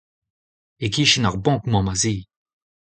E-kichen 0.85 1.27
ar 1.27 1.37
bank 1.43 1.63
emañ 1.67 1.83
ma 1.85 1.95
zi. 2.01 2.15